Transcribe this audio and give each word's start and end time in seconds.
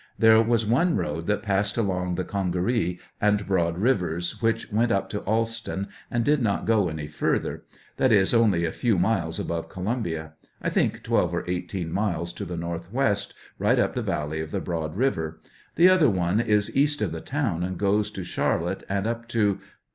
There 0.17 0.41
was 0.41 0.65
one 0.65 0.95
road 0.97 1.27
that 1.27 1.43
passed 1.43 1.77
along 1.77 2.15
the 2.15 2.23
Congaree 2.23 2.97
and 3.21 3.45
Broad 3.45 3.77
rivers 3.77 4.41
which 4.41 4.71
went 4.71 4.91
up 4.91 5.09
to 5.11 5.19
Alston, 5.19 5.89
and 6.09 6.25
did 6.25 6.41
not 6.41 6.65
go 6.65 6.89
any 6.89 7.05
further; 7.05 7.65
that 7.97 8.11
is, 8.11 8.33
only 8.33 8.65
a 8.65 8.71
few 8.71 8.97
miles 8.97 9.39
above 9.39 9.69
Columbia;! 9.69 10.33
think, 10.67 11.03
12 11.03 11.33
or 11.35 11.43
18 11.47 11.91
miles 11.91 12.33
to 12.33 12.45
the 12.45 12.57
northwest, 12.57 13.35
right 13.59 13.77
up 13.77 13.93
the 13.93 14.01
valley 14.01 14.39
of 14.41 14.49
the 14.49 14.59
Broad 14.59 14.95
river; 14.95 15.39
the 15.75 15.87
other 15.87 16.09
one 16.09 16.39
is 16.39 16.75
east 16.75 17.03
of 17.03 17.11
the 17.11 17.21
town, 17.21 17.61
and 17.63 17.77
goes 17.77 18.09
to 18.09 18.23
Charlotte 18.23 18.83
and 18.89 19.05
up 19.05 19.27
to 19.27 19.59
A. 19.61 19.65